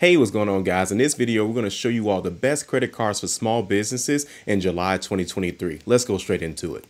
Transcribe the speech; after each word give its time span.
Hey, 0.00 0.16
what's 0.16 0.30
going 0.30 0.48
on 0.48 0.62
guys? 0.62 0.92
In 0.92 0.98
this 0.98 1.14
video, 1.14 1.44
we're 1.44 1.54
going 1.54 1.64
to 1.64 1.70
show 1.70 1.88
you 1.88 2.08
all 2.08 2.20
the 2.20 2.30
best 2.30 2.68
credit 2.68 2.92
cards 2.92 3.18
for 3.18 3.26
small 3.26 3.64
businesses 3.64 4.26
in 4.46 4.60
July 4.60 4.96
2023. 4.96 5.80
Let's 5.86 6.04
go 6.04 6.18
straight 6.18 6.40
into 6.40 6.76
it. 6.76 6.84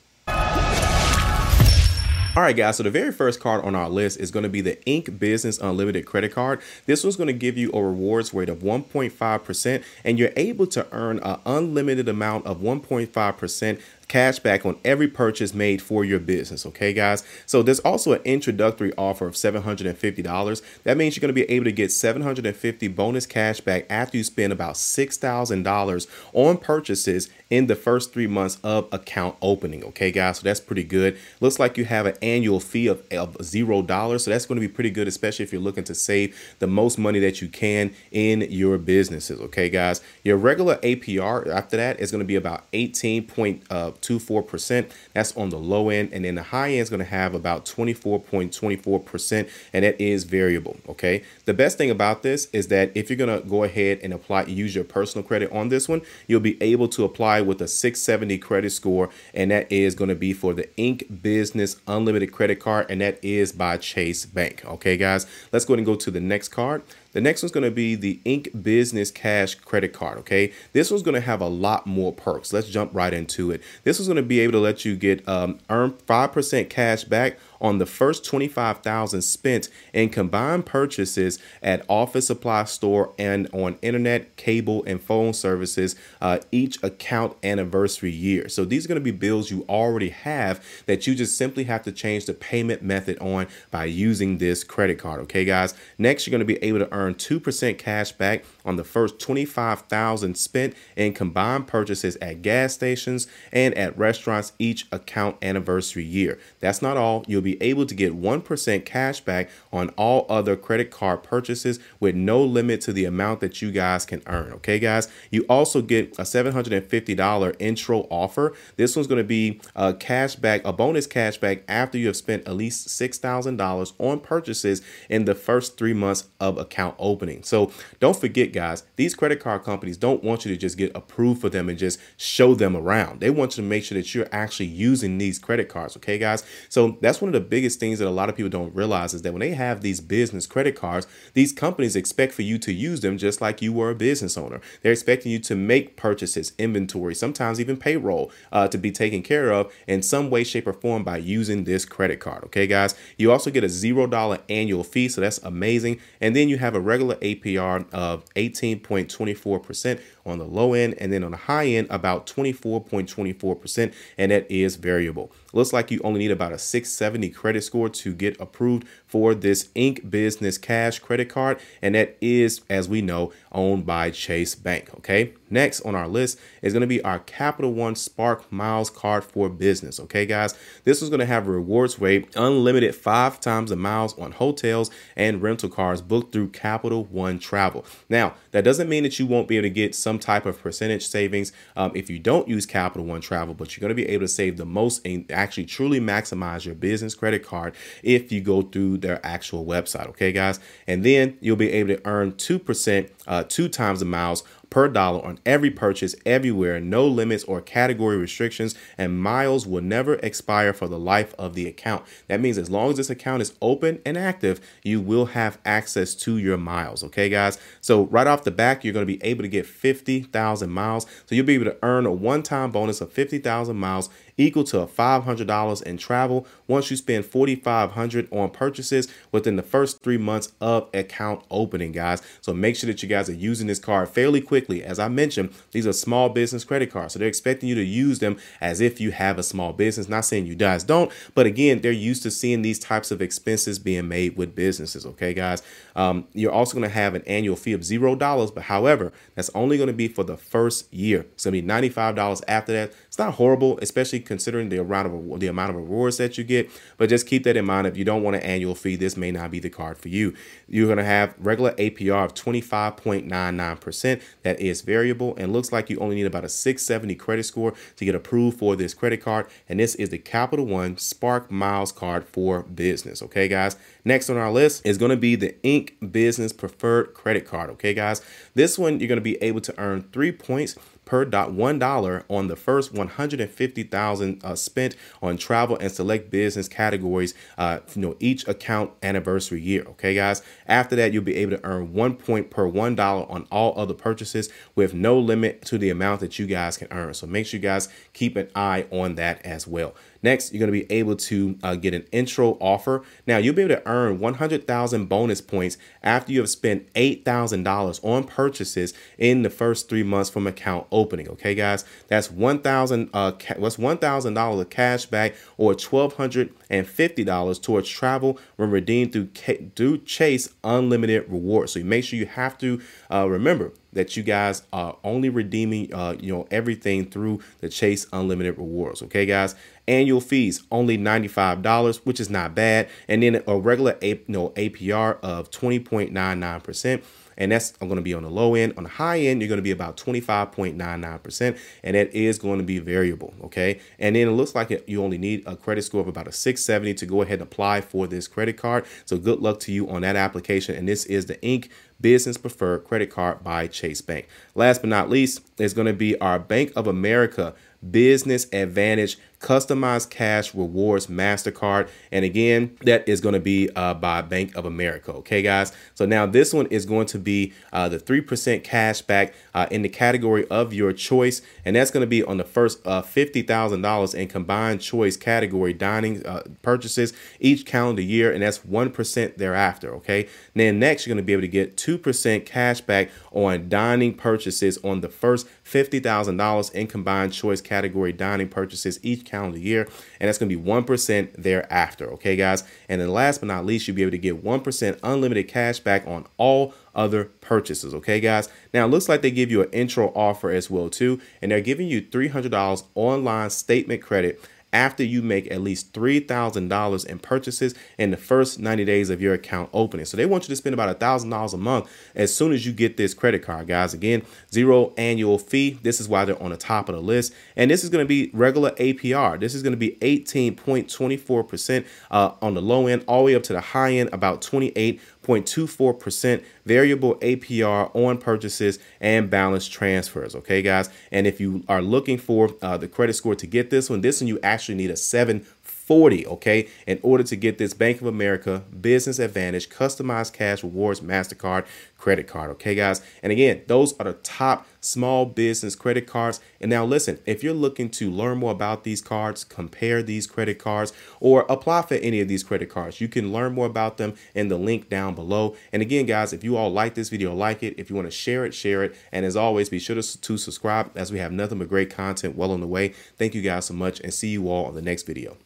All 2.36 2.42
right, 2.42 2.54
guys, 2.54 2.76
so 2.76 2.82
the 2.82 2.90
very 2.90 3.10
first 3.10 3.40
card 3.40 3.64
on 3.64 3.74
our 3.74 3.88
list 3.88 4.20
is 4.20 4.30
going 4.30 4.42
to 4.42 4.50
be 4.50 4.60
the 4.60 4.84
Ink 4.84 5.18
Business 5.18 5.58
Unlimited 5.58 6.04
Credit 6.04 6.30
Card. 6.30 6.60
This 6.84 7.02
one's 7.02 7.16
going 7.16 7.28
to 7.28 7.32
give 7.32 7.56
you 7.56 7.72
a 7.72 7.82
rewards 7.82 8.34
rate 8.34 8.50
of 8.50 8.58
1.5%, 8.58 9.84
and 10.04 10.18
you're 10.18 10.32
able 10.36 10.66
to 10.66 10.86
earn 10.92 11.18
an 11.20 11.40
unlimited 11.46 12.10
amount 12.10 12.44
of 12.44 12.58
1.5% 12.58 13.80
cash 14.08 14.38
back 14.38 14.64
on 14.66 14.78
every 14.84 15.08
purchase 15.08 15.54
made 15.54 15.80
for 15.80 16.04
your 16.04 16.18
business. 16.18 16.66
Okay, 16.66 16.92
guys. 16.92 17.22
So 17.46 17.62
there's 17.62 17.80
also 17.80 18.12
an 18.12 18.22
introductory 18.24 18.92
offer 18.96 19.26
of 19.26 19.34
$750. 19.34 20.62
That 20.84 20.96
means 20.96 21.16
you're 21.16 21.20
going 21.20 21.34
to 21.34 21.46
be 21.46 21.50
able 21.50 21.64
to 21.64 21.72
get 21.72 21.92
750 21.92 22.88
bonus 22.88 23.26
cash 23.26 23.60
back 23.60 23.86
after 23.90 24.16
you 24.16 24.24
spend 24.24 24.52
about 24.52 24.74
$6,000 24.74 26.06
on 26.32 26.56
purchases 26.58 27.28
in 27.50 27.66
the 27.66 27.76
first 27.76 28.12
three 28.12 28.26
months 28.26 28.58
of 28.62 28.88
account 28.92 29.36
opening. 29.40 29.84
Okay, 29.84 30.10
guys. 30.10 30.38
So 30.38 30.44
that's 30.44 30.60
pretty 30.60 30.84
good. 30.84 31.18
Looks 31.40 31.58
like 31.58 31.78
you 31.78 31.84
have 31.84 32.06
an 32.06 32.16
annual 32.22 32.60
fee 32.60 32.86
of, 32.86 33.02
of 33.10 33.36
zero 33.42 33.82
dollars. 33.82 34.24
So 34.24 34.30
that's 34.30 34.46
going 34.46 34.60
to 34.60 34.66
be 34.66 34.72
pretty 34.72 34.90
good, 34.90 35.08
especially 35.08 35.44
if 35.44 35.52
you're 35.52 35.62
looking 35.62 35.84
to 35.84 35.94
save 35.94 36.56
the 36.58 36.66
most 36.66 36.98
money 36.98 37.18
that 37.20 37.40
you 37.40 37.48
can 37.48 37.94
in 38.10 38.42
your 38.42 38.78
businesses. 38.78 39.40
Okay, 39.40 39.70
guys. 39.70 40.00
Your 40.24 40.36
regular 40.36 40.76
APR 40.78 41.48
after 41.48 41.76
that 41.76 42.00
is 42.00 42.10
going 42.10 42.20
to 42.20 42.26
be 42.26 42.36
about 42.36 42.64
18 42.72 43.26
point, 43.26 43.62
uh, 43.70 43.92
24%. 44.02 44.90
That's 45.14 45.36
on 45.36 45.50
the 45.50 45.58
low 45.58 45.88
end. 45.88 46.10
And 46.12 46.24
then 46.24 46.34
the 46.34 46.42
high 46.44 46.70
end 46.70 46.80
is 46.80 46.90
going 46.90 47.00
to 47.00 47.06
have 47.06 47.34
about 47.34 47.64
24.24%. 47.64 49.50
And 49.72 49.84
that 49.84 50.00
is 50.00 50.24
variable. 50.24 50.76
Okay. 50.88 51.22
The 51.44 51.54
best 51.54 51.78
thing 51.78 51.90
about 51.90 52.22
this 52.22 52.48
is 52.52 52.68
that 52.68 52.90
if 52.94 53.10
you're 53.10 53.16
going 53.16 53.42
to 53.42 53.46
go 53.46 53.64
ahead 53.64 54.00
and 54.02 54.12
apply, 54.12 54.44
use 54.44 54.74
your 54.74 54.84
personal 54.84 55.26
credit 55.26 55.50
on 55.52 55.68
this 55.68 55.88
one, 55.88 56.02
you'll 56.26 56.40
be 56.40 56.60
able 56.62 56.88
to 56.88 57.04
apply 57.04 57.40
with 57.40 57.60
a 57.62 57.68
670 57.68 58.38
credit 58.38 58.70
score. 58.70 59.10
And 59.34 59.50
that 59.50 59.70
is 59.70 59.94
going 59.94 60.08
to 60.08 60.14
be 60.14 60.32
for 60.32 60.54
the 60.54 60.74
Ink 60.76 61.22
Business 61.22 61.80
Unlimited 61.86 62.32
credit 62.32 62.60
card. 62.60 62.86
And 62.90 63.00
that 63.00 63.18
is 63.22 63.52
by 63.52 63.76
Chase 63.76 64.26
Bank. 64.26 64.62
Okay, 64.64 64.96
guys, 64.96 65.26
let's 65.52 65.64
go 65.64 65.74
ahead 65.74 65.80
and 65.80 65.86
go 65.86 65.94
to 65.96 66.10
the 66.10 66.20
next 66.20 66.48
card. 66.48 66.82
The 67.12 67.20
next 67.20 67.42
one's 67.42 67.52
going 67.52 67.64
to 67.64 67.70
be 67.70 67.94
the 67.94 68.20
Ink 68.24 68.62
Business 68.62 69.10
Cash 69.10 69.56
Credit 69.56 69.92
Card. 69.92 70.18
Okay, 70.18 70.52
this 70.72 70.90
one's 70.90 71.02
going 71.02 71.14
to 71.14 71.20
have 71.20 71.40
a 71.40 71.48
lot 71.48 71.86
more 71.86 72.12
perks. 72.12 72.52
Let's 72.52 72.68
jump 72.68 72.90
right 72.94 73.12
into 73.12 73.50
it. 73.50 73.62
This 73.84 73.98
is 73.98 74.06
going 74.06 74.16
to 74.16 74.22
be 74.22 74.40
able 74.40 74.52
to 74.52 74.60
let 74.60 74.84
you 74.84 74.96
get 74.96 75.26
um, 75.28 75.58
earn 75.70 75.96
five 76.06 76.32
percent 76.32 76.70
cash 76.70 77.04
back 77.04 77.38
on 77.60 77.78
the 77.78 77.86
first 77.86 78.24
25,000 78.24 79.22
spent 79.22 79.68
in 79.92 80.08
combined 80.08 80.66
purchases 80.66 81.38
at 81.62 81.84
office 81.88 82.26
supply 82.26 82.64
store 82.64 83.12
and 83.18 83.48
on 83.52 83.78
internet, 83.82 84.36
cable, 84.36 84.84
and 84.84 85.00
phone 85.00 85.32
services 85.32 85.96
uh, 86.20 86.38
each 86.52 86.82
account 86.82 87.36
anniversary 87.42 88.10
year. 88.10 88.48
So 88.48 88.64
these 88.64 88.84
are 88.84 88.88
going 88.88 89.00
to 89.00 89.04
be 89.04 89.10
bills 89.10 89.50
you 89.50 89.64
already 89.68 90.10
have 90.10 90.64
that 90.86 91.06
you 91.06 91.14
just 91.14 91.36
simply 91.36 91.64
have 91.64 91.82
to 91.84 91.92
change 91.92 92.26
the 92.26 92.34
payment 92.34 92.82
method 92.82 93.18
on 93.18 93.46
by 93.70 93.84
using 93.86 94.38
this 94.38 94.64
credit 94.64 94.98
card. 94.98 95.20
Okay, 95.22 95.44
guys. 95.44 95.74
Next, 95.98 96.26
you're 96.26 96.32
going 96.32 96.40
to 96.40 96.44
be 96.44 96.62
able 96.62 96.78
to 96.78 96.92
earn 96.92 97.14
2% 97.14 97.78
cash 97.78 98.12
back 98.12 98.44
on 98.64 98.76
the 98.76 98.84
first 98.84 99.18
25,000 99.18 100.36
spent 100.36 100.74
in 100.96 101.12
combined 101.12 101.66
purchases 101.66 102.16
at 102.16 102.42
gas 102.42 102.74
stations 102.74 103.26
and 103.52 103.74
at 103.74 103.96
restaurants 103.98 104.52
each 104.58 104.86
account 104.92 105.36
anniversary 105.42 106.04
year. 106.04 106.38
That's 106.60 106.82
not 106.82 106.96
all. 106.96 107.24
You'll 107.26 107.40
be 107.40 107.47
be 107.48 107.62
able 107.62 107.86
to 107.86 107.94
get 107.94 108.20
1% 108.20 108.84
cash 108.84 109.20
back 109.20 109.48
on 109.72 109.88
all 109.90 110.26
other 110.28 110.56
credit 110.56 110.90
card 110.90 111.22
purchases 111.22 111.80
with 111.98 112.14
no 112.14 112.42
limit 112.42 112.80
to 112.82 112.92
the 112.92 113.04
amount 113.04 113.40
that 113.40 113.62
you 113.62 113.70
guys 113.70 114.04
can 114.04 114.22
earn. 114.26 114.52
Okay, 114.52 114.78
guys. 114.78 115.08
You 115.30 115.46
also 115.48 115.80
get 115.80 116.18
a 116.18 116.22
$750 116.22 117.56
intro 117.58 118.06
offer. 118.10 118.54
This 118.76 118.94
one's 118.94 119.06
going 119.06 119.22
to 119.22 119.24
be 119.24 119.60
a 119.74 119.94
cash 119.94 120.34
back, 120.34 120.60
a 120.64 120.72
bonus 120.72 121.06
cash 121.06 121.38
back 121.38 121.62
after 121.68 121.96
you 121.96 122.06
have 122.08 122.16
spent 122.16 122.46
at 122.46 122.54
least 122.54 122.88
$6,000 122.88 123.92
on 123.98 124.20
purchases 124.20 124.82
in 125.08 125.24
the 125.24 125.34
first 125.34 125.78
three 125.78 125.94
months 125.94 126.28
of 126.40 126.58
account 126.58 126.94
opening. 126.98 127.42
So 127.42 127.72
don't 128.00 128.16
forget, 128.16 128.52
guys, 128.52 128.82
these 128.96 129.14
credit 129.14 129.40
card 129.40 129.62
companies 129.62 129.96
don't 129.96 130.22
want 130.22 130.44
you 130.44 130.52
to 130.52 130.58
just 130.58 130.76
get 130.76 130.92
approved 130.94 131.40
for 131.40 131.48
them 131.48 131.68
and 131.68 131.78
just 131.78 131.98
show 132.16 132.54
them 132.54 132.76
around. 132.76 133.20
They 133.20 133.30
want 133.30 133.56
you 133.56 133.62
to 133.62 133.68
make 133.68 133.84
sure 133.84 133.96
that 133.96 134.14
you're 134.14 134.28
actually 134.32 134.66
using 134.66 135.18
these 135.18 135.38
credit 135.38 135.68
cards. 135.68 135.96
Okay, 135.96 136.18
guys. 136.18 136.42
So 136.68 136.98
that's 137.00 137.20
one 137.20 137.28
of 137.28 137.32
the 137.32 137.37
the 137.38 137.44
biggest 137.44 137.78
things 137.78 138.00
that 138.00 138.08
a 138.08 138.10
lot 138.10 138.28
of 138.28 138.34
people 138.34 138.50
don't 138.50 138.74
realize 138.74 139.14
is 139.14 139.22
that 139.22 139.32
when 139.32 139.38
they 139.38 139.52
have 139.52 139.80
these 139.80 140.00
business 140.00 140.44
credit 140.44 140.74
cards, 140.74 141.06
these 141.34 141.52
companies 141.52 141.94
expect 141.94 142.32
for 142.32 142.42
you 142.42 142.58
to 142.58 142.72
use 142.72 143.00
them 143.00 143.16
just 143.16 143.40
like 143.40 143.62
you 143.62 143.72
were 143.72 143.90
a 143.90 143.94
business 143.94 144.36
owner. 144.36 144.60
They're 144.82 144.90
expecting 144.90 145.30
you 145.30 145.38
to 145.40 145.54
make 145.54 145.96
purchases, 145.96 146.52
inventory, 146.58 147.14
sometimes 147.14 147.60
even 147.60 147.76
payroll 147.76 148.32
uh, 148.50 148.66
to 148.68 148.76
be 148.76 148.90
taken 148.90 149.22
care 149.22 149.52
of 149.52 149.72
in 149.86 150.02
some 150.02 150.30
way, 150.30 150.42
shape, 150.42 150.66
or 150.66 150.72
form 150.72 151.04
by 151.04 151.18
using 151.18 151.62
this 151.62 151.84
credit 151.84 152.18
card. 152.18 152.42
Okay, 152.44 152.66
guys. 152.66 152.96
You 153.16 153.30
also 153.30 153.52
get 153.52 153.62
a 153.62 153.68
zero 153.68 154.08
dollar 154.08 154.40
annual 154.48 154.82
fee, 154.82 155.08
so 155.08 155.20
that's 155.20 155.38
amazing. 155.38 156.00
And 156.20 156.34
then 156.34 156.48
you 156.48 156.58
have 156.58 156.74
a 156.74 156.80
regular 156.80 157.14
APR 157.16 157.88
of 157.92 158.24
18.24% 158.34 160.00
on 160.28 160.38
the 160.38 160.44
low 160.44 160.74
end, 160.74 160.94
and 160.98 161.12
then 161.12 161.24
on 161.24 161.32
the 161.32 161.36
high 161.36 161.66
end, 161.66 161.86
about 161.90 162.26
24.24%, 162.26 163.94
and 164.16 164.30
that 164.30 164.50
is 164.50 164.76
variable. 164.76 165.32
Looks 165.52 165.72
like 165.72 165.90
you 165.90 166.00
only 166.04 166.20
need 166.20 166.30
about 166.30 166.52
a 166.52 166.58
670 166.58 167.30
credit 167.30 167.64
score 167.64 167.88
to 167.88 168.14
get 168.14 168.40
approved 168.40 168.86
for 169.06 169.34
this 169.34 169.70
Ink 169.74 170.10
Business 170.10 170.58
Cash 170.58 170.98
credit 170.98 171.28
card, 171.28 171.58
and 171.80 171.94
that 171.94 172.16
is, 172.20 172.60
as 172.68 172.88
we 172.88 173.00
know, 173.00 173.32
owned 173.52 173.86
by 173.86 174.10
Chase 174.10 174.54
Bank. 174.54 174.90
Okay. 174.98 175.32
Next 175.50 175.80
on 175.82 175.94
our 175.94 176.08
list 176.08 176.38
is 176.60 176.72
going 176.72 176.82
to 176.82 176.86
be 176.86 177.02
our 177.02 177.20
Capital 177.20 177.72
One 177.72 177.94
Spark 177.94 178.50
Miles 178.52 178.90
card 178.90 179.24
for 179.24 179.48
business. 179.48 179.98
Okay, 179.98 180.26
guys, 180.26 180.54
this 180.84 181.02
is 181.02 181.08
going 181.08 181.20
to 181.20 181.26
have 181.26 181.48
a 181.48 181.50
rewards 181.50 181.98
rate 181.98 182.28
unlimited 182.36 182.94
five 182.94 183.40
times 183.40 183.70
the 183.70 183.76
miles 183.76 184.18
on 184.18 184.32
hotels 184.32 184.90
and 185.16 185.40
rental 185.40 185.68
cars 185.68 186.02
booked 186.02 186.32
through 186.32 186.48
Capital 186.48 187.04
One 187.04 187.38
Travel. 187.38 187.84
Now, 188.08 188.34
that 188.50 188.64
doesn't 188.64 188.88
mean 188.88 189.04
that 189.04 189.18
you 189.18 189.26
won't 189.26 189.48
be 189.48 189.56
able 189.56 189.66
to 189.66 189.70
get 189.70 189.94
some 189.94 190.17
type 190.18 190.46
of 190.46 190.60
percentage 190.60 191.06
savings 191.06 191.52
um, 191.76 191.92
if 191.94 192.10
you 192.10 192.18
don't 192.18 192.48
use 192.48 192.66
Capital 192.66 193.06
One 193.06 193.20
Travel, 193.20 193.54
but 193.54 193.76
you're 193.76 193.80
going 193.80 193.96
to 193.96 194.02
be 194.02 194.08
able 194.08 194.24
to 194.24 194.28
save 194.28 194.56
the 194.56 194.66
most 194.66 195.06
and 195.06 195.30
actually 195.30 195.66
truly 195.66 196.00
maximize 196.00 196.64
your 196.64 196.74
business 196.74 197.14
credit 197.14 197.44
card 197.44 197.74
if 198.02 198.30
you 198.32 198.40
go 198.40 198.62
through 198.62 198.98
their 198.98 199.24
actual 199.24 199.64
website. 199.64 200.08
Okay, 200.08 200.32
guys. 200.32 200.60
And 200.86 201.04
then 201.04 201.36
you'll 201.40 201.56
be 201.56 201.72
able 201.72 201.96
to 201.96 202.06
earn 202.06 202.32
2%, 202.32 203.10
uh, 203.26 203.44
two 203.44 203.68
times 203.68 204.00
the 204.00 204.06
miles 204.06 204.42
per 204.70 204.88
dollar 204.88 205.24
on 205.24 205.38
every 205.46 205.70
purchase 205.70 206.14
everywhere, 206.26 206.80
no 206.80 207.06
limits 207.06 207.44
or 207.44 207.60
category 207.60 208.16
restrictions, 208.16 208.74
and 208.96 209.20
miles 209.20 209.66
will 209.66 209.82
never 209.82 210.14
expire 210.16 210.72
for 210.72 210.88
the 210.88 210.98
life 210.98 211.34
of 211.38 211.54
the 211.54 211.66
account. 211.66 212.04
That 212.28 212.40
means 212.40 212.58
as 212.58 212.70
long 212.70 212.90
as 212.90 212.96
this 212.96 213.10
account 213.10 213.42
is 213.42 213.54
open 213.60 214.00
and 214.04 214.16
active, 214.16 214.60
you 214.82 215.00
will 215.00 215.26
have 215.26 215.58
access 215.64 216.14
to 216.16 216.38
your 216.38 216.56
miles. 216.56 217.02
Okay, 217.04 217.28
guys? 217.28 217.58
So, 217.80 218.04
right 218.06 218.26
off 218.26 218.44
the 218.44 218.50
back, 218.50 218.84
you're 218.84 218.94
going 218.94 219.06
to 219.06 219.12
be 219.12 219.22
able 219.24 219.42
to 219.42 219.48
get 219.48 219.66
50,000 219.66 220.70
miles. 220.70 221.06
So, 221.26 221.34
you'll 221.34 221.46
be 221.46 221.54
able 221.54 221.66
to 221.66 221.76
earn 221.82 222.06
a 222.06 222.12
one 222.12 222.42
time 222.42 222.70
bonus 222.70 223.00
of 223.00 223.12
50,000 223.12 223.76
miles 223.76 224.10
equal 224.38 224.64
to 224.64 224.78
$500 224.78 225.82
in 225.82 225.96
travel 225.98 226.46
once 226.66 226.90
you 226.90 226.96
spend 226.96 227.26
4,500 227.26 228.28
on 228.32 228.50
purchases 228.50 229.08
within 229.32 229.56
the 229.56 229.62
first 229.62 230.02
three 230.02 230.18
months 230.18 230.52
of 230.60 230.88
account 230.94 231.44
opening, 231.50 231.92
guys. 231.92 232.22
So, 232.40 232.54
make 232.54 232.76
sure 232.76 232.88
that 232.88 233.02
you 233.02 233.08
guys 233.08 233.28
are 233.28 233.34
using 233.34 233.66
this 233.66 233.78
card 233.78 234.08
fairly 234.08 234.40
quickly. 234.40 234.82
As 234.82 234.98
I 234.98 235.08
mentioned, 235.08 235.50
these 235.72 235.86
are 235.86 235.92
small 235.92 236.28
business 236.28 236.64
credit 236.64 236.90
cards. 236.90 237.12
So 237.12 237.18
they're 237.18 237.28
expecting 237.28 237.68
you 237.68 237.74
to 237.74 237.84
use 237.84 238.18
them 238.18 238.36
as 238.60 238.80
if 238.80 239.00
you 239.00 239.10
have 239.10 239.38
a 239.38 239.42
small 239.42 239.72
business. 239.72 240.08
Not 240.08 240.24
saying 240.24 240.46
you 240.46 240.54
guys 240.54 240.84
don't, 240.84 241.12
but 241.34 241.46
again, 241.46 241.80
they're 241.80 241.92
used 241.92 242.22
to 242.22 242.30
seeing 242.30 242.62
these 242.62 242.78
types 242.78 243.10
of 243.10 243.20
expenses 243.20 243.78
being 243.78 244.08
made 244.08 244.36
with 244.36 244.54
businesses. 244.54 245.04
Okay, 245.04 245.34
guys. 245.34 245.62
Um, 245.96 246.26
you're 246.32 246.52
also 246.52 246.74
going 246.74 246.88
to 246.88 246.94
have 246.94 247.14
an 247.14 247.22
annual 247.26 247.56
fee 247.56 247.72
of 247.72 247.84
zero 247.84 248.14
dollars, 248.14 248.50
but 248.50 248.64
however, 248.64 249.12
that's 249.34 249.50
only 249.54 249.76
going 249.76 249.88
to 249.88 249.92
be 249.92 250.08
for 250.08 250.24
the 250.24 250.36
first 250.36 250.92
year. 250.92 251.20
It's 251.32 251.44
going 251.44 251.54
to 251.54 251.62
be 251.62 251.68
$95 251.68 252.42
after 252.46 252.72
that. 252.72 252.92
It's 253.18 253.24
not 253.24 253.34
horrible, 253.34 253.80
especially 253.82 254.20
considering 254.20 254.68
the 254.68 254.80
amount 254.80 255.08
of 255.08 255.40
the 255.40 255.48
amount 255.48 255.70
of 255.70 255.76
rewards 255.76 256.18
that 256.18 256.38
you 256.38 256.44
get. 256.44 256.70
But 256.98 257.08
just 257.08 257.26
keep 257.26 257.42
that 257.42 257.56
in 257.56 257.64
mind. 257.64 257.88
If 257.88 257.96
you 257.96 258.04
don't 258.04 258.22
want 258.22 258.36
an 258.36 258.42
annual 258.42 258.76
fee, 258.76 258.94
this 258.94 259.16
may 259.16 259.32
not 259.32 259.50
be 259.50 259.58
the 259.58 259.70
card 259.70 259.98
for 259.98 260.06
you. 260.06 260.34
You're 260.68 260.86
going 260.86 260.98
to 260.98 261.04
have 261.04 261.34
regular 261.36 261.72
APR 261.72 262.26
of 262.26 262.34
25.99% 262.34 264.22
that 264.44 264.60
is 264.60 264.82
variable 264.82 265.34
and 265.36 265.52
looks 265.52 265.72
like 265.72 265.90
you 265.90 265.98
only 265.98 266.14
need 266.14 266.26
about 266.26 266.44
a 266.44 266.48
670 266.48 267.16
credit 267.16 267.42
score 267.42 267.74
to 267.96 268.04
get 268.04 268.14
approved 268.14 268.56
for 268.56 268.76
this 268.76 268.94
credit 268.94 269.20
card. 269.20 269.48
And 269.68 269.80
this 269.80 269.96
is 269.96 270.10
the 270.10 270.18
Capital 270.18 270.64
One 270.64 270.96
Spark 270.96 271.50
Miles 271.50 271.90
card 271.90 272.24
for 272.24 272.62
business. 272.62 273.20
Okay, 273.20 273.48
guys. 273.48 273.74
Next 274.04 274.30
on 274.30 274.36
our 274.36 274.52
list 274.52 274.86
is 274.86 274.96
going 274.96 275.10
to 275.10 275.16
be 275.16 275.34
the 275.34 275.60
Ink 275.64 275.96
Business 276.12 276.52
Preferred 276.52 277.14
Credit 277.14 277.44
Card. 277.44 277.68
Okay, 277.70 277.94
guys. 277.94 278.22
This 278.54 278.78
one, 278.78 279.00
you're 279.00 279.08
going 279.08 279.18
to 279.18 279.22
be 279.22 279.42
able 279.42 279.60
to 279.62 279.74
earn 279.76 280.04
three 280.12 280.30
points 280.30 280.76
per 281.08 281.24
one 281.24 281.78
dollar 281.78 282.22
on 282.28 282.48
the 282.48 282.54
first 282.54 282.92
150,000 282.92 284.44
uh, 284.44 284.54
spent 284.54 284.94
on 285.22 285.38
travel 285.38 285.78
and 285.78 285.90
select 285.90 286.30
business 286.30 286.68
categories. 286.68 287.32
Uh, 287.56 287.78
you 287.94 288.02
know 288.02 288.14
each 288.20 288.46
account 288.46 288.92
anniversary 289.02 289.60
year. 289.60 289.84
Okay, 289.88 290.14
guys. 290.14 290.42
After 290.66 290.94
that, 290.96 291.14
you'll 291.14 291.24
be 291.24 291.36
able 291.36 291.56
to 291.56 291.64
earn 291.64 291.94
one 291.94 292.14
point 292.14 292.50
per 292.50 292.66
one 292.66 292.94
dollar 292.94 293.24
on 293.30 293.46
all 293.50 293.72
other 293.78 293.94
purchases 293.94 294.50
with 294.74 294.92
no 294.92 295.18
limit 295.18 295.62
to 295.62 295.78
the 295.78 295.88
amount 295.88 296.20
that 296.20 296.38
you 296.38 296.46
guys 296.46 296.76
can 296.76 296.88
earn. 296.90 297.14
So 297.14 297.26
make 297.26 297.46
sure 297.46 297.56
you 297.56 297.62
guys 297.62 297.88
keep 298.12 298.36
an 298.36 298.50
eye 298.54 298.86
on 298.90 299.14
that 299.14 299.44
as 299.46 299.66
well. 299.66 299.94
Next, 300.22 300.52
you're 300.52 300.58
going 300.58 300.72
to 300.72 300.86
be 300.86 300.92
able 300.92 301.16
to 301.16 301.58
uh, 301.62 301.76
get 301.76 301.94
an 301.94 302.04
intro 302.12 302.56
offer. 302.60 303.02
Now, 303.26 303.38
you'll 303.38 303.54
be 303.54 303.62
able 303.62 303.76
to 303.76 303.88
earn 303.88 304.18
100,000 304.18 305.06
bonus 305.06 305.40
points 305.40 305.78
after 306.02 306.32
you 306.32 306.40
have 306.40 306.50
spent 306.50 306.92
$8,000 306.94 308.04
on 308.04 308.24
purchases 308.24 308.94
in 309.16 309.42
the 309.42 309.50
first 309.50 309.88
three 309.88 310.02
months 310.02 310.30
from 310.30 310.46
account 310.46 310.86
opening. 310.90 311.28
Okay, 311.28 311.54
guys, 311.54 311.84
that's 312.08 312.30
1,000. 312.30 313.10
Uh, 313.12 313.32
what's 313.56 313.76
$1,000 313.76 314.60
of 314.60 314.70
cash 314.70 315.06
back 315.06 315.34
or 315.56 315.74
$1,250 315.74 317.62
towards 317.62 317.88
travel 317.88 318.38
when 318.56 318.70
redeemed 318.70 319.12
through 319.12 319.28
through 319.76 319.98
Chase 319.98 320.48
Unlimited 320.64 321.24
Rewards. 321.28 321.72
So 321.72 321.78
you 321.80 321.84
make 321.84 322.04
sure 322.04 322.18
you 322.18 322.26
have 322.26 322.58
to 322.58 322.80
uh, 323.12 323.28
remember 323.28 323.72
that 323.92 324.16
you 324.16 324.22
guys 324.22 324.62
are 324.72 324.96
only 325.04 325.28
redeeming 325.28 325.92
uh, 325.94 326.16
you 326.18 326.32
know 326.32 326.46
everything 326.50 327.08
through 327.10 327.40
the 327.60 327.68
Chase 327.68 328.06
Unlimited 328.12 328.58
Rewards. 328.58 329.02
Okay, 329.02 329.26
guys. 329.26 329.54
Annual 329.86 330.20
fees 330.20 330.64
only 330.70 330.98
$95, 330.98 332.04
which 332.04 332.20
is 332.20 332.28
not 332.28 332.54
bad. 332.54 332.90
And 333.08 333.22
then 333.22 333.42
a 333.46 333.56
regular 333.56 333.96
you 334.02 334.20
know, 334.28 334.50
APR 334.50 335.18
of 335.22 335.50
20.99% 335.50 337.02
and 337.38 337.52
that's 337.52 337.70
going 337.70 337.96
to 337.96 338.02
be 338.02 338.12
on 338.12 338.24
the 338.24 338.28
low 338.28 338.54
end. 338.54 338.74
On 338.76 338.82
the 338.82 338.90
high 338.90 339.20
end, 339.20 339.40
you're 339.40 339.48
going 339.48 339.58
to 339.58 339.62
be 339.62 339.70
about 339.70 339.96
25.99%, 339.96 341.58
and 341.82 341.96
that 341.96 342.12
is 342.12 342.38
going 342.38 342.58
to 342.58 342.64
be 342.64 342.78
variable, 342.80 343.32
okay? 343.44 343.80
And 343.98 344.14
then 344.16 344.28
it 344.28 344.32
looks 344.32 344.54
like 344.54 344.84
you 344.86 345.02
only 345.02 345.16
need 345.16 345.44
a 345.46 345.56
credit 345.56 345.82
score 345.82 346.02
of 346.02 346.08
about 346.08 346.28
a 346.28 346.32
670 346.32 346.94
to 346.94 347.06
go 347.06 347.22
ahead 347.22 347.40
and 347.40 347.42
apply 347.42 347.80
for 347.80 348.06
this 348.06 348.28
credit 348.28 348.58
card. 348.58 348.84
So 349.06 349.16
good 349.16 349.40
luck 349.40 349.60
to 349.60 349.72
you 349.72 349.88
on 349.88 350.02
that 350.02 350.16
application, 350.16 350.74
and 350.74 350.86
this 350.86 351.06
is 351.06 351.26
the 351.26 351.40
Ink 351.42 351.70
Business 352.00 352.36
Preferred 352.36 352.84
Credit 352.84 353.10
Card 353.10 353.42
by 353.42 353.66
Chase 353.66 354.00
Bank. 354.00 354.28
Last 354.54 354.82
but 354.82 354.90
not 354.90 355.08
least 355.08 355.40
is 355.58 355.74
going 355.74 355.86
to 355.86 355.92
be 355.92 356.18
our 356.20 356.38
Bank 356.38 356.72
of 356.76 356.86
America 356.86 357.54
Business 357.88 358.46
Advantage 358.52 359.18
Customized 359.40 360.10
Cash 360.10 360.54
Rewards 360.54 361.06
MasterCard. 361.06 361.88
And 362.10 362.24
again, 362.24 362.76
that 362.82 363.08
is 363.08 363.20
going 363.20 363.34
to 363.34 363.40
be 363.40 363.70
uh, 363.76 363.94
by 363.94 364.20
Bank 364.22 364.56
of 364.56 364.64
America. 364.64 365.12
Okay, 365.12 365.42
guys. 365.42 365.72
So 365.94 366.06
now 366.06 366.26
this 366.26 366.52
one 366.52 366.66
is 366.66 366.84
going 366.84 367.06
to 367.06 367.18
be 367.18 367.52
uh, 367.72 367.88
the 367.88 367.98
3% 367.98 368.64
cash 368.64 369.02
back 369.02 369.34
uh, 369.54 369.66
in 369.70 369.82
the 369.82 369.88
category 369.88 370.46
of 370.48 370.72
your 370.72 370.92
choice. 370.92 371.40
And 371.64 371.76
that's 371.76 371.90
going 371.90 372.00
to 372.02 372.08
be 372.08 372.24
on 372.24 372.36
the 372.38 372.44
first 372.44 372.84
uh, 372.84 373.02
$50,000 373.02 374.14
in 374.14 374.28
combined 374.28 374.80
choice 374.80 375.16
category 375.16 375.72
dining 375.72 376.26
uh, 376.26 376.42
purchases 376.62 377.12
each 377.38 377.64
calendar 377.64 378.02
year. 378.02 378.32
And 378.32 378.42
that's 378.42 378.58
1% 378.60 379.36
thereafter. 379.36 379.94
Okay. 379.94 380.22
And 380.22 380.30
then 380.54 380.78
next, 380.80 381.06
you're 381.06 381.14
going 381.14 381.22
to 381.22 381.26
be 381.26 381.32
able 381.32 381.42
to 381.42 381.48
get 381.48 381.76
2% 381.76 382.44
cash 382.44 382.80
back 382.80 383.10
on 383.30 383.68
dining 383.68 384.14
purchases 384.14 384.78
on 384.78 385.00
the 385.00 385.08
first 385.08 385.46
$50,000 385.64 386.72
in 386.72 386.86
combined 386.86 387.32
choice 387.32 387.60
category 387.60 388.12
dining 388.12 388.48
purchases 388.48 388.98
each 389.02 389.27
calendar 389.28 389.58
year. 389.58 389.88
And 390.20 390.28
that's 390.28 390.38
going 390.38 390.48
to 390.50 390.56
be 390.56 390.62
1% 390.62 391.32
thereafter. 391.36 392.10
Okay, 392.12 392.36
guys. 392.36 392.64
And 392.88 393.00
then 393.00 393.10
last 393.10 393.40
but 393.40 393.46
not 393.46 393.66
least, 393.66 393.86
you'll 393.86 393.96
be 393.96 394.02
able 394.02 394.12
to 394.12 394.18
get 394.18 394.42
1% 394.44 394.98
unlimited 395.02 395.48
cash 395.48 395.78
back 395.80 396.06
on 396.06 396.26
all 396.36 396.74
other 396.94 397.24
purchases. 397.24 397.94
Okay, 397.94 398.20
guys. 398.20 398.48
Now 398.74 398.84
it 398.86 398.88
looks 398.88 399.08
like 399.08 399.22
they 399.22 399.30
give 399.30 399.50
you 399.50 399.62
an 399.62 399.70
intro 399.70 400.08
offer 400.14 400.50
as 400.50 400.68
well 400.70 400.90
too, 400.90 401.20
and 401.40 401.50
they're 401.50 401.60
giving 401.60 401.88
you 401.88 402.02
$300 402.02 402.82
online 402.94 403.50
statement 403.50 404.02
credit 404.02 404.42
after 404.72 405.02
you 405.02 405.22
make 405.22 405.50
at 405.50 405.60
least 405.60 405.92
$3,000 405.92 407.06
in 407.06 407.18
purchases 407.18 407.74
in 407.96 408.10
the 408.10 408.16
first 408.16 408.58
90 408.58 408.84
days 408.84 409.10
of 409.10 409.20
your 409.22 409.34
account 409.34 409.70
opening. 409.72 410.06
So 410.06 410.16
they 410.16 410.26
want 410.26 410.44
you 410.44 410.48
to 410.48 410.56
spend 410.56 410.74
about 410.74 410.98
$1,000 410.98 411.54
a 411.54 411.56
month 411.56 411.90
as 412.14 412.34
soon 412.34 412.52
as 412.52 412.66
you 412.66 412.72
get 412.72 412.96
this 412.96 413.14
credit 413.14 413.42
card, 413.42 413.68
guys. 413.68 413.94
Again, 413.94 414.22
zero 414.52 414.92
annual 414.96 415.38
fee. 415.38 415.78
This 415.82 416.00
is 416.00 416.08
why 416.08 416.24
they're 416.24 416.42
on 416.42 416.50
the 416.50 416.56
top 416.56 416.88
of 416.88 416.94
the 416.94 417.00
list. 417.00 417.32
And 417.56 417.70
this 417.70 417.82
is 417.82 417.90
going 417.90 418.04
to 418.04 418.08
be 418.08 418.30
regular 418.32 418.72
APR. 418.72 419.40
This 419.40 419.54
is 419.54 419.62
going 419.62 419.72
to 419.72 419.78
be 419.78 419.92
18.24% 420.00 421.86
uh, 422.10 422.32
on 422.42 422.54
the 422.54 422.62
low 422.62 422.86
end, 422.86 423.04
all 423.06 423.20
the 423.20 423.26
way 423.26 423.34
up 423.34 423.42
to 423.44 423.52
the 423.52 423.60
high 423.60 423.92
end, 423.92 424.10
about 424.12 424.42
28 424.42 425.00
0.24% 425.28 426.42
variable 426.64 427.16
APR 427.16 427.94
on 427.94 428.18
purchases 428.18 428.78
and 429.00 429.28
balance 429.28 429.68
transfers. 429.68 430.34
Okay, 430.34 430.62
guys. 430.62 430.88
And 431.12 431.26
if 431.26 431.40
you 431.40 431.64
are 431.68 431.82
looking 431.82 432.16
for 432.18 432.50
uh, 432.62 432.78
the 432.78 432.88
credit 432.88 433.14
score 433.14 433.34
to 433.34 433.46
get 433.46 433.70
this 433.70 433.90
one, 433.90 434.00
this 434.00 434.20
one 434.20 434.28
you 434.28 434.40
actually 434.42 434.76
need 434.76 434.90
a 434.90 434.96
7 434.96 435.44
40, 435.88 436.26
okay, 436.26 436.68
in 436.86 437.00
order 437.02 437.24
to 437.24 437.34
get 437.34 437.56
this 437.56 437.72
Bank 437.72 438.02
of 438.02 438.06
America 438.06 438.62
Business 438.78 439.18
Advantage 439.18 439.70
Customized 439.70 440.34
Cash 440.34 440.62
Rewards 440.62 441.00
MasterCard 441.00 441.64
credit 441.96 442.28
card, 442.28 442.50
okay, 442.50 442.74
guys? 442.74 443.00
And 443.22 443.32
again, 443.32 443.62
those 443.68 443.98
are 443.98 444.04
the 444.04 444.12
top 444.12 444.66
small 444.82 445.24
business 445.24 445.74
credit 445.74 446.06
cards. 446.06 446.40
And 446.60 446.68
now 446.68 446.84
listen, 446.84 447.20
if 447.24 447.42
you're 447.42 447.54
looking 447.54 447.88
to 447.92 448.10
learn 448.10 448.36
more 448.36 448.52
about 448.52 448.84
these 448.84 449.00
cards, 449.00 449.44
compare 449.44 450.02
these 450.02 450.26
credit 450.26 450.58
cards, 450.58 450.92
or 451.20 451.46
apply 451.48 451.80
for 451.82 451.94
any 451.94 452.20
of 452.20 452.28
these 452.28 452.44
credit 452.44 452.68
cards, 452.68 453.00
you 453.00 453.08
can 453.08 453.32
learn 453.32 453.54
more 453.54 453.66
about 453.66 453.96
them 453.96 454.12
in 454.34 454.48
the 454.48 454.58
link 454.58 454.90
down 454.90 455.14
below. 455.14 455.56
And 455.72 455.80
again, 455.80 456.04
guys, 456.04 456.34
if 456.34 456.44
you 456.44 456.58
all 456.58 456.70
like 456.70 456.96
this 456.96 457.08
video, 457.08 457.34
like 457.34 457.62
it. 457.62 457.76
If 457.78 457.88
you 457.88 457.96
want 457.96 458.08
to 458.08 458.12
share 458.12 458.44
it, 458.44 458.52
share 458.52 458.84
it. 458.84 458.94
And 459.10 459.24
as 459.24 459.36
always, 459.36 459.70
be 459.70 459.78
sure 459.78 459.96
to, 459.96 460.02
subscribe 460.02 460.90
as 460.94 461.10
we 461.10 461.18
have 461.18 461.32
nothing 461.32 461.58
but 461.58 461.70
great 461.70 461.88
content 461.88 462.36
well 462.36 462.52
on 462.52 462.60
the 462.60 462.66
way. 462.66 462.88
Thank 463.16 463.34
you 463.34 463.40
guys 463.40 463.64
so 463.64 463.72
much 463.72 464.00
and 464.00 464.12
see 464.12 464.28
you 464.28 464.50
all 464.50 464.66
on 464.66 464.74
the 464.74 464.82
next 464.82 465.06
video. 465.06 465.38